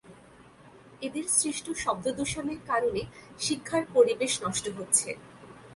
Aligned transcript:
এদের 1.01 1.25
সৃষ্ট 1.37 1.65
শব্দদূষণের 1.83 2.59
কারণে 2.69 3.01
শিক্ষার 3.39 3.83
পরিবেশ 3.95 4.31
নষ্ট 4.45 4.65
হচ্ছে। 4.77 5.09